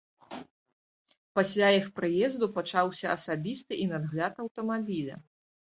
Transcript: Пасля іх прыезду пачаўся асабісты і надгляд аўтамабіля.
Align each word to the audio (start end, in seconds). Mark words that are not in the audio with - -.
Пасля 1.39 1.67
іх 1.81 1.85
прыезду 1.99 2.49
пачаўся 2.57 3.07
асабісты 3.19 3.73
і 3.87 3.89
надгляд 3.95 4.33
аўтамабіля. 4.49 5.23